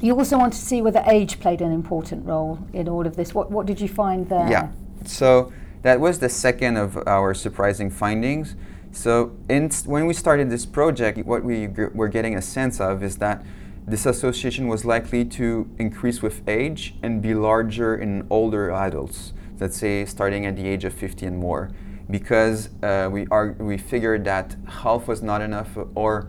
You 0.00 0.16
also 0.16 0.38
want 0.38 0.52
to 0.52 0.58
see 0.58 0.82
whether 0.82 1.02
age 1.06 1.40
played 1.40 1.60
an 1.60 1.72
important 1.72 2.24
role 2.26 2.58
in 2.72 2.88
all 2.88 3.06
of 3.06 3.16
this. 3.16 3.34
What, 3.34 3.50
what 3.50 3.66
did 3.66 3.80
you 3.80 3.88
find 3.88 4.28
there? 4.28 4.48
Yeah. 4.48 4.68
So 5.04 5.52
that 5.82 6.00
was 6.00 6.18
the 6.18 6.28
second 6.28 6.76
of 6.76 6.96
our 7.08 7.34
surprising 7.34 7.90
findings. 7.90 8.56
So 8.92 9.36
in, 9.48 9.70
when 9.86 10.06
we 10.06 10.14
started 10.14 10.50
this 10.50 10.66
project, 10.66 11.18
what 11.26 11.42
we 11.42 11.66
g- 11.66 11.86
were 11.94 12.08
getting 12.08 12.36
a 12.36 12.42
sense 12.42 12.80
of 12.80 13.02
is 13.02 13.16
that 13.18 13.44
this 13.86 14.04
association 14.04 14.66
was 14.66 14.84
likely 14.84 15.24
to 15.24 15.70
increase 15.78 16.20
with 16.20 16.46
age 16.48 16.96
and 17.02 17.22
be 17.22 17.34
larger 17.34 17.96
in 17.96 18.26
older 18.30 18.70
adults, 18.70 19.32
let's 19.60 19.76
say 19.76 20.04
starting 20.04 20.44
at 20.44 20.56
the 20.56 20.66
age 20.66 20.84
of 20.84 20.92
50 20.92 21.26
and 21.26 21.38
more, 21.38 21.70
because 22.10 22.70
uh, 22.82 23.08
we, 23.10 23.26
are, 23.30 23.52
we 23.58 23.78
figured 23.78 24.24
that 24.24 24.56
health 24.66 25.06
was 25.06 25.22
not 25.22 25.40
enough 25.40 25.78
or 25.94 26.28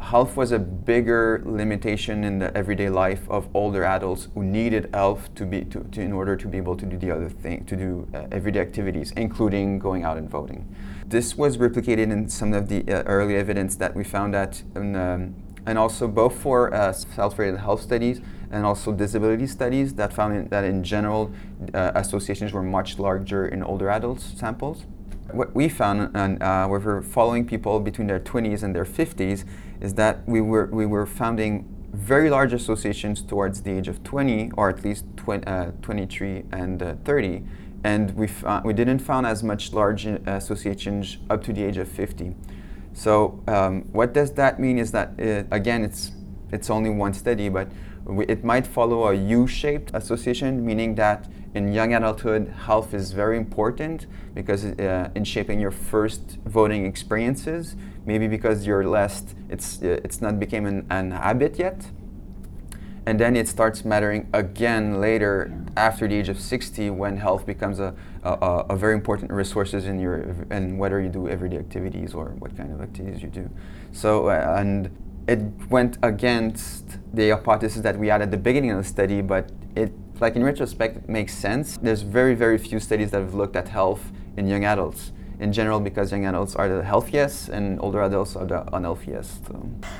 health 0.00 0.36
was 0.36 0.52
a 0.52 0.58
bigger 0.58 1.42
limitation 1.44 2.22
in 2.22 2.38
the 2.38 2.56
everyday 2.56 2.88
life 2.88 3.28
of 3.28 3.48
older 3.54 3.82
adults 3.82 4.28
who 4.34 4.44
needed 4.44 4.88
health 4.94 5.34
to 5.34 5.44
be 5.44 5.64
to, 5.64 5.80
to 5.90 6.00
in 6.00 6.12
order 6.12 6.36
to 6.36 6.46
be 6.46 6.56
able 6.56 6.76
to 6.76 6.86
do 6.86 6.96
the 6.96 7.10
other 7.10 7.28
thing 7.28 7.64
to 7.64 7.76
do 7.76 8.06
uh, 8.14 8.22
everyday 8.30 8.60
activities 8.60 9.12
including 9.16 9.78
going 9.78 10.04
out 10.04 10.16
and 10.16 10.30
voting. 10.30 10.64
This 11.06 11.36
was 11.36 11.56
replicated 11.56 12.12
in 12.12 12.28
some 12.28 12.52
of 12.52 12.68
the 12.68 12.80
uh, 12.88 13.02
early 13.04 13.34
evidence 13.34 13.74
that 13.76 13.96
we 13.96 14.04
found 14.04 14.34
that 14.34 14.62
in, 14.76 14.94
um, 14.94 15.34
and 15.68 15.78
also 15.78 16.08
both 16.08 16.34
for 16.34 16.72
uh, 16.72 16.90
self-rated 16.92 17.60
health 17.60 17.82
studies 17.82 18.22
and 18.50 18.64
also 18.64 18.90
disability 18.90 19.46
studies 19.46 19.92
that 19.94 20.10
found 20.10 20.34
in, 20.34 20.48
that 20.48 20.64
in 20.64 20.82
general 20.82 21.30
uh, 21.74 21.92
associations 21.94 22.54
were 22.54 22.62
much 22.62 22.98
larger 22.98 23.46
in 23.46 23.62
older 23.62 23.90
adults 23.90 24.24
samples. 24.38 24.86
What 25.30 25.54
we 25.54 25.68
found 25.68 26.16
and 26.16 26.42
uh, 26.42 26.66
we 26.70 26.78
were 26.78 27.02
following 27.02 27.46
people 27.46 27.80
between 27.80 28.06
their 28.06 28.18
20s 28.18 28.62
and 28.62 28.74
their 28.74 28.86
50s 28.86 29.44
is 29.82 29.92
that 29.94 30.26
we 30.26 30.40
were 30.40 30.66
we 30.72 30.86
were 30.86 31.04
finding 31.04 31.52
very 31.92 32.30
large 32.30 32.54
associations 32.54 33.20
towards 33.20 33.60
the 33.60 33.72
age 33.72 33.88
of 33.88 34.02
20 34.04 34.52
or 34.56 34.70
at 34.70 34.82
least 34.82 35.04
uh, 35.28 35.66
23 35.82 36.44
and 36.50 36.82
uh, 36.82 36.94
30 37.04 37.42
and 37.84 38.14
we, 38.16 38.26
fo- 38.26 38.62
we 38.64 38.72
didn't 38.72 39.00
found 39.00 39.26
as 39.26 39.42
much 39.42 39.72
large 39.74 40.06
uh, 40.06 40.18
associations 40.26 41.18
up 41.28 41.44
to 41.44 41.52
the 41.52 41.62
age 41.62 41.76
of 41.76 41.88
50 41.88 42.34
so 42.98 43.40
um, 43.46 43.82
what 43.92 44.12
does 44.12 44.32
that 44.32 44.58
mean 44.58 44.76
is 44.78 44.90
that 44.92 45.08
uh, 45.20 45.44
again 45.54 45.84
it's 45.84 46.12
it's 46.52 46.68
only 46.70 46.90
one 46.90 47.14
study 47.14 47.48
but 47.48 47.68
it 48.26 48.42
might 48.42 48.66
follow 48.66 49.08
a 49.08 49.14
U-shaped 49.14 49.90
association 49.94 50.64
meaning 50.64 50.94
that 50.96 51.28
in 51.54 51.72
young 51.72 51.94
adulthood 51.94 52.48
health 52.66 52.94
is 52.94 53.12
very 53.12 53.36
important 53.36 54.06
because 54.34 54.64
uh, 54.64 55.10
in 55.14 55.24
shaping 55.24 55.60
your 55.60 55.70
first 55.70 56.38
voting 56.44 56.86
experiences. 56.86 57.76
Maybe 58.06 58.26
because 58.28 58.66
you're 58.66 58.86
less 58.86 59.24
it's 59.48 59.82
it's 59.82 60.20
not 60.20 60.38
became 60.38 60.64
an, 60.66 60.86
an 60.90 61.10
habit 61.10 61.58
yet 61.58 61.78
and 63.08 63.18
then 63.18 63.36
it 63.36 63.48
starts 63.48 63.86
mattering 63.86 64.28
again 64.34 65.00
later 65.00 65.50
after 65.78 66.06
the 66.06 66.14
age 66.14 66.28
of 66.28 66.38
60 66.38 66.90
when 66.90 67.16
health 67.16 67.46
becomes 67.46 67.80
a, 67.80 67.94
a, 68.22 68.32
a- 68.32 68.66
a 68.74 68.76
very 68.76 68.92
important 68.92 69.32
resources 69.32 69.86
in 69.86 69.98
your 69.98 70.16
and 70.50 70.78
whether 70.78 71.00
you 71.00 71.08
do 71.08 71.26
everyday 71.26 71.56
activities 71.56 72.12
or 72.12 72.26
what 72.38 72.54
kind 72.54 72.70
of 72.70 72.82
activities 72.82 73.22
you 73.22 73.30
do. 73.30 73.48
So 73.92 74.28
uh, 74.28 74.56
and 74.58 74.90
it 75.26 75.40
went 75.70 75.96
against 76.02 76.98
the 77.14 77.30
hypothesis 77.30 77.80
that 77.80 77.98
we 77.98 78.08
had 78.08 78.20
at 78.20 78.30
the 78.30 78.36
beginning 78.36 78.72
of 78.72 78.78
the 78.82 78.88
study 78.96 79.22
but 79.22 79.50
it 79.74 79.90
like 80.20 80.36
in 80.36 80.44
retrospect 80.44 80.98
it 80.98 81.08
makes 81.08 81.32
sense. 81.34 81.78
There's 81.80 82.02
very 82.02 82.34
very 82.34 82.58
few 82.58 82.78
studies 82.78 83.10
that 83.12 83.20
have 83.22 83.32
looked 83.34 83.56
at 83.56 83.68
health 83.68 84.12
in 84.36 84.46
young 84.46 84.64
adults 84.64 85.12
in 85.40 85.52
general 85.52 85.80
because 85.80 86.10
young 86.10 86.24
adults 86.26 86.56
are 86.56 86.68
the 86.68 86.82
healthiest 86.82 87.48
and 87.48 87.80
older 87.80 88.02
adults 88.02 88.36
are 88.36 88.46
the 88.46 88.62
unhealthiest 88.74 89.44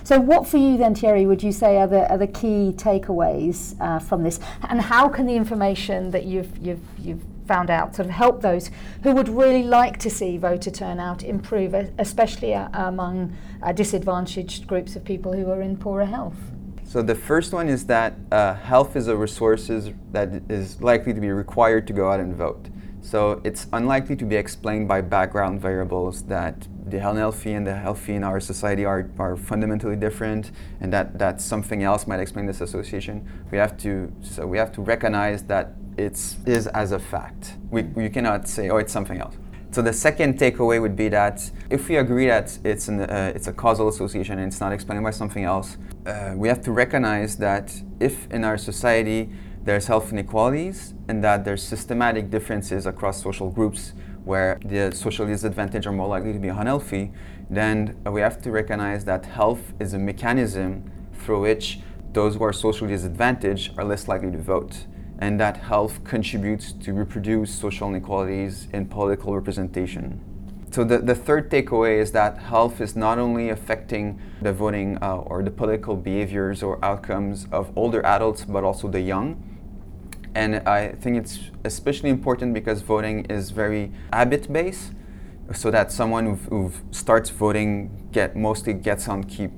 so. 0.04 0.18
What 0.18 0.46
for 0.48 0.56
you 0.56 0.76
then, 0.76 0.94
Thierry, 0.94 1.26
would 1.26 1.42
you 1.42 1.52
say 1.52 1.78
are 1.78 1.86
the, 1.86 2.10
are 2.10 2.18
the 2.18 2.26
key 2.26 2.72
takeaways 2.76 3.76
uh, 3.80 3.98
from 3.98 4.22
this? 4.22 4.40
And 4.68 4.80
how 4.80 5.08
can 5.08 5.26
the 5.26 5.34
information 5.34 6.10
that 6.10 6.24
you've, 6.24 6.56
you've, 6.58 6.80
you've 6.98 7.22
found 7.46 7.70
out 7.70 7.96
sort 7.96 8.06
of 8.06 8.14
help 8.14 8.42
those 8.42 8.70
who 9.02 9.12
would 9.12 9.28
really 9.28 9.62
like 9.62 9.98
to 9.98 10.10
see 10.10 10.36
voter 10.36 10.70
turnout 10.70 11.22
improve, 11.22 11.74
especially 11.98 12.54
uh, 12.54 12.68
among 12.72 13.36
uh, 13.62 13.72
disadvantaged 13.72 14.66
groups 14.66 14.96
of 14.96 15.04
people 15.04 15.32
who 15.32 15.50
are 15.50 15.62
in 15.62 15.76
poorer 15.76 16.04
health? 16.04 16.36
So 16.84 17.02
the 17.02 17.14
first 17.14 17.52
one 17.52 17.68
is 17.68 17.84
that 17.86 18.14
uh, 18.32 18.54
health 18.54 18.96
is 18.96 19.08
a 19.08 19.16
resource 19.16 19.68
that 20.12 20.42
is 20.48 20.80
likely 20.80 21.12
to 21.12 21.20
be 21.20 21.30
required 21.30 21.86
to 21.88 21.92
go 21.92 22.10
out 22.10 22.20
and 22.20 22.34
vote. 22.34 22.68
So 23.00 23.40
it's 23.44 23.66
unlikely 23.72 24.16
to 24.16 24.24
be 24.24 24.36
explained 24.36 24.88
by 24.88 25.00
background 25.00 25.60
variables 25.60 26.22
that 26.24 26.66
the 26.86 26.98
unhealthy 26.98 27.52
and 27.52 27.66
the 27.66 27.74
healthy 27.74 28.14
in 28.14 28.24
our 28.24 28.40
society 28.40 28.84
are, 28.84 29.10
are 29.18 29.36
fundamentally 29.36 29.96
different 29.96 30.50
and 30.80 30.92
that, 30.92 31.18
that 31.18 31.40
something 31.40 31.82
else 31.82 32.06
might 32.06 32.20
explain 32.20 32.46
this 32.46 32.60
association. 32.60 33.26
We 33.50 33.58
have 33.58 33.76
to 33.78 34.12
so 34.22 34.46
we 34.46 34.58
have 34.58 34.72
to 34.72 34.82
recognize 34.82 35.42
that 35.44 35.74
it's 35.96 36.36
as 36.46 36.92
a 36.92 36.98
fact. 36.98 37.56
We, 37.70 37.82
we 37.82 38.08
cannot 38.08 38.48
say, 38.48 38.68
oh 38.70 38.76
it's 38.76 38.92
something 38.92 39.20
else. 39.20 39.36
So 39.70 39.82
the 39.82 39.92
second 39.92 40.38
takeaway 40.38 40.80
would 40.80 40.96
be 40.96 41.08
that 41.10 41.50
if 41.68 41.88
we 41.88 41.96
agree 41.96 42.26
that 42.26 42.58
it's, 42.64 42.88
an, 42.88 43.00
uh, 43.00 43.32
it's 43.34 43.48
a 43.48 43.52
causal 43.52 43.88
association 43.88 44.38
and 44.38 44.50
it's 44.50 44.60
not 44.60 44.72
explained 44.72 45.04
by 45.04 45.10
something 45.10 45.44
else, 45.44 45.76
uh, 46.06 46.32
we 46.34 46.48
have 46.48 46.62
to 46.62 46.72
recognize 46.72 47.36
that 47.36 47.70
if 48.00 48.30
in 48.32 48.44
our 48.44 48.56
society 48.56 49.28
there's 49.64 49.86
health 49.86 50.12
inequalities 50.12 50.94
and 51.08 51.22
that 51.24 51.44
there's 51.44 51.62
systematic 51.62 52.30
differences 52.30 52.86
across 52.86 53.22
social 53.22 53.50
groups 53.50 53.92
where 54.24 54.58
the 54.64 54.92
socially 54.92 55.32
disadvantaged 55.32 55.86
are 55.86 55.92
more 55.92 56.08
likely 56.08 56.32
to 56.32 56.38
be 56.38 56.48
unhealthy, 56.48 57.12
then 57.50 57.96
we 58.04 58.20
have 58.20 58.40
to 58.42 58.50
recognize 58.50 59.04
that 59.04 59.24
health 59.24 59.72
is 59.80 59.94
a 59.94 59.98
mechanism 59.98 60.90
through 61.14 61.40
which 61.40 61.80
those 62.12 62.36
who 62.36 62.44
are 62.44 62.52
socially 62.52 62.90
disadvantaged 62.90 63.72
are 63.78 63.84
less 63.84 64.08
likely 64.08 64.30
to 64.30 64.38
vote 64.38 64.86
and 65.18 65.40
that 65.40 65.56
health 65.56 66.04
contributes 66.04 66.72
to 66.72 66.92
reproduce 66.92 67.52
social 67.52 67.88
inequalities 67.88 68.68
in 68.72 68.86
political 68.86 69.34
representation. 69.34 70.20
So 70.70 70.84
the, 70.84 70.98
the 70.98 71.14
third 71.14 71.50
takeaway 71.50 71.98
is 71.98 72.12
that 72.12 72.38
health 72.38 72.80
is 72.80 72.94
not 72.94 73.18
only 73.18 73.48
affecting 73.48 74.20
the 74.42 74.52
voting 74.52 74.98
uh, 75.00 75.16
or 75.16 75.42
the 75.42 75.50
political 75.50 75.96
behaviors 75.96 76.62
or 76.62 76.84
outcomes 76.84 77.46
of 77.50 77.72
older 77.76 78.04
adults, 78.04 78.44
but 78.44 78.64
also 78.64 78.88
the 78.88 79.00
young. 79.00 79.42
And 80.34 80.56
I 80.68 80.92
think 80.92 81.16
it's 81.16 81.50
especially 81.64 82.10
important 82.10 82.52
because 82.54 82.82
voting 82.82 83.24
is 83.26 83.50
very 83.50 83.92
habit-based, 84.12 84.92
so 85.54 85.70
that 85.70 85.90
someone 85.90 86.26
who, 86.26 86.34
who 86.50 86.72
starts 86.90 87.30
voting 87.30 88.08
get 88.12 88.36
mostly 88.36 88.74
gets 88.74 89.08
on 89.08 89.24
keep 89.24 89.50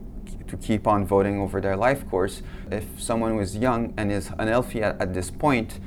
to 0.47 0.57
keep 0.57 0.87
on 0.87 1.05
voting 1.05 1.41
over 1.41 1.61
their 1.61 1.77
life 1.77 2.09
course. 2.09 2.43
If 2.71 2.85
someone 3.01 3.33
who 3.33 3.41
is 3.41 3.57
young 3.57 3.95
and 3.97 4.11
is 4.11 4.31
unhealthy 4.39 4.83
at, 4.83 5.01
at 5.01 5.15
this 5.15 5.31
point 5.31 5.81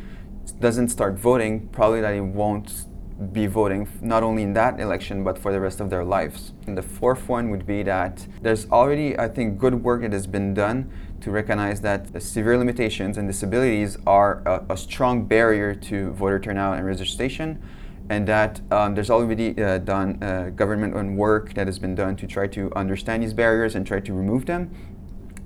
doesn't 0.59 0.89
start 0.89 1.15
voting, 1.15 1.69
probably 1.69 2.01
that 2.01 2.13
he 2.13 2.21
won't 2.21 2.85
be 3.31 3.47
voting 3.47 3.87
not 4.01 4.23
only 4.23 4.43
in 4.43 4.53
that 4.53 4.79
election 4.79 5.23
but 5.23 5.37
for 5.37 5.51
the 5.51 5.59
rest 5.59 5.79
of 5.79 5.89
their 5.89 6.03
lives. 6.03 6.53
And 6.67 6.77
the 6.77 6.81
fourth 6.81 7.29
one 7.29 7.49
would 7.49 7.65
be 7.65 7.83
that 7.83 8.27
there's 8.41 8.69
already, 8.69 9.17
I 9.17 9.27
think, 9.27 9.57
good 9.57 9.83
work 9.83 10.01
that 10.01 10.13
has 10.13 10.27
been 10.27 10.53
done 10.53 10.91
to 11.21 11.31
recognize 11.31 11.81
that 11.81 12.21
severe 12.21 12.57
limitations 12.57 13.17
and 13.17 13.27
disabilities 13.27 13.97
are 14.05 14.41
a, 14.45 14.73
a 14.73 14.77
strong 14.77 15.25
barrier 15.25 15.73
to 15.75 16.11
voter 16.11 16.39
turnout 16.39 16.77
and 16.77 16.85
registration. 16.85 17.61
and 18.09 18.27
that 18.27 18.59
um, 18.71 18.95
there's 18.95 19.09
already 19.09 19.61
uh, 19.61 19.77
done 19.79 20.21
uh, 20.21 20.49
government 20.49 20.95
on 20.95 21.15
work 21.15 21.53
that 21.53 21.67
has 21.67 21.79
been 21.79 21.95
done 21.95 22.15
to 22.17 22.27
try 22.27 22.47
to 22.47 22.71
understand 22.75 23.23
these 23.23 23.33
barriers 23.33 23.75
and 23.75 23.87
try 23.87 23.99
to 23.99 24.13
remove 24.13 24.45
them. 24.45 24.69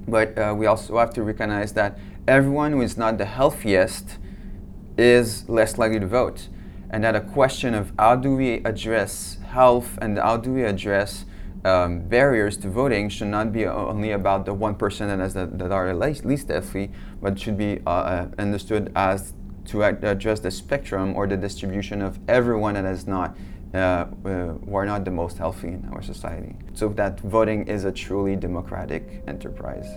But 0.08 0.38
uh, 0.38 0.56
we 0.58 0.66
also 0.66 0.98
have 0.98 1.14
to 1.14 1.24
recognize 1.24 1.74
that 1.74 2.00
everyone 2.28 2.72
who 2.72 2.82
is 2.82 2.98
not 2.98 3.18
the 3.18 3.26
healthiest 3.26 4.18
is 4.98 5.48
less 5.48 5.78
likely 5.78 6.00
to 6.00 6.08
vote. 6.08 6.48
And 6.90 7.04
that 7.04 7.16
a 7.16 7.22
question 7.22 7.74
of 7.74 7.92
how 8.00 8.16
do 8.16 8.36
we 8.36 8.56
address 8.64 9.38
health 9.48 9.98
and 10.02 10.18
how 10.18 10.38
do 10.38 10.54
we 10.54 10.64
address 10.64 11.26
um, 11.66 12.02
barriers 12.08 12.56
to 12.58 12.70
voting 12.70 13.10
should 13.10 13.28
not 13.28 13.52
be 13.52 13.66
only 13.66 14.12
about 14.12 14.46
the 14.46 14.56
1% 14.56 14.98
that, 15.00 15.20
has 15.20 15.34
the, 15.34 15.48
that 15.48 15.72
are 15.72 15.94
least, 15.94 16.26
least 16.26 16.48
healthy, 16.48 16.92
but 17.22 17.40
should 17.40 17.58
be 17.58 17.82
uh, 17.86 17.90
uh 17.90 18.28
understood 18.38 18.92
as 18.96 19.34
to 19.66 19.84
address 19.84 20.40
the 20.40 20.52
spectrum 20.52 21.14
or 21.16 21.28
the 21.28 21.36
distribution 21.36 22.02
of 22.02 22.20
everyone 22.30 22.76
that 22.76 22.86
is 22.86 23.06
not 23.06 23.36
uh, 23.74 23.78
uh, 23.78 24.08
who 24.24 24.76
are 24.76 24.86
not 24.86 25.04
the 25.04 25.12
most 25.12 25.38
healthy 25.38 25.68
in 25.68 25.90
our 25.92 26.02
society. 26.02 26.56
So 26.74 26.88
that 26.90 27.20
voting 27.20 27.68
is 27.68 27.84
a 27.84 27.92
truly 27.92 28.38
democratic 28.38 29.24
enterprise. 29.28 29.97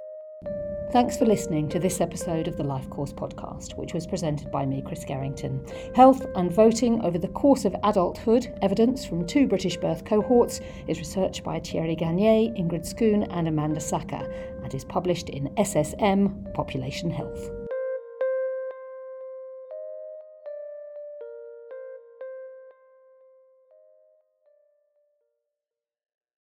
Thanks 0.92 1.16
for 1.16 1.24
listening 1.24 1.68
to 1.68 1.78
this 1.78 2.00
episode 2.00 2.48
of 2.48 2.56
the 2.56 2.64
Life 2.64 2.90
Course 2.90 3.12
podcast, 3.12 3.76
which 3.76 3.94
was 3.94 4.08
presented 4.08 4.50
by 4.50 4.66
me, 4.66 4.82
Chris 4.82 5.04
Garrington. 5.04 5.64
Health 5.94 6.26
and 6.34 6.50
voting 6.50 7.00
over 7.02 7.16
the 7.16 7.28
course 7.28 7.64
of 7.64 7.76
adulthood, 7.84 8.52
evidence 8.60 9.04
from 9.04 9.24
two 9.24 9.46
British 9.46 9.76
birth 9.76 10.04
cohorts, 10.04 10.60
is 10.88 10.98
researched 10.98 11.44
by 11.44 11.60
Thierry 11.60 11.94
Gagné, 11.94 12.58
Ingrid 12.58 12.84
Schoon, 12.84 13.28
and 13.30 13.46
Amanda 13.46 13.78
Sacker, 13.78 14.28
and 14.64 14.74
is 14.74 14.84
published 14.84 15.28
in 15.28 15.50
SSM 15.50 16.52
Population 16.54 17.08
Health. 17.08 17.59